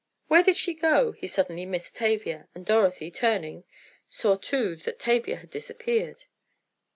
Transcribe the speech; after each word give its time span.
"Where 0.29 0.41
did 0.41 0.57
she 0.57 0.73
go?" 0.73 1.11
He 1.11 1.27
suddenly 1.27 1.63
missed 1.63 1.95
Tavia, 1.95 2.47
and 2.55 2.65
Dorothy, 2.65 3.11
turning, 3.11 3.65
saw 4.09 4.35
too 4.35 4.75
that 4.77 4.97
Tavia 4.97 5.35
had 5.35 5.51
disappeared. 5.51 6.25